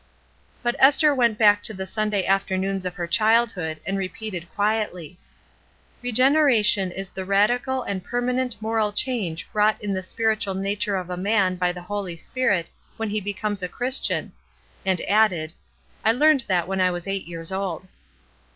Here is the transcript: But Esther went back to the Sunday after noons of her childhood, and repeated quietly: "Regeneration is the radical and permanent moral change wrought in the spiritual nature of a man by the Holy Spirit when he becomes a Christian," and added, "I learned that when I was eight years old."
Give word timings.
But 0.63 0.75
Esther 0.79 1.13
went 1.13 1.37
back 1.37 1.61
to 1.61 1.75
the 1.75 1.85
Sunday 1.85 2.25
after 2.25 2.57
noons 2.57 2.87
of 2.87 2.95
her 2.95 3.05
childhood, 3.05 3.79
and 3.85 3.99
repeated 3.99 4.49
quietly: 4.55 5.19
"Regeneration 6.01 6.89
is 6.89 7.09
the 7.09 7.23
radical 7.23 7.83
and 7.83 8.03
permanent 8.03 8.59
moral 8.59 8.91
change 8.93 9.47
wrought 9.53 9.77
in 9.79 9.93
the 9.93 10.01
spiritual 10.01 10.55
nature 10.55 10.95
of 10.95 11.11
a 11.11 11.17
man 11.17 11.55
by 11.55 11.71
the 11.71 11.83
Holy 11.83 12.17
Spirit 12.17 12.71
when 12.97 13.11
he 13.11 13.21
becomes 13.21 13.61
a 13.61 13.69
Christian," 13.69 14.31
and 14.87 15.01
added, 15.01 15.53
"I 16.03 16.13
learned 16.13 16.45
that 16.47 16.67
when 16.67 16.81
I 16.81 16.89
was 16.89 17.05
eight 17.05 17.27
years 17.27 17.51
old." 17.51 17.87